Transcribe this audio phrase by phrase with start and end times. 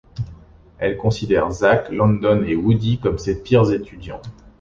[0.79, 4.23] Elle considère Zack, London et Woody comme ses pires étudiants.